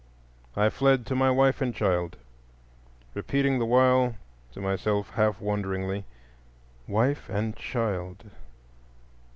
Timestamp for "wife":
1.29-1.61, 6.87-7.29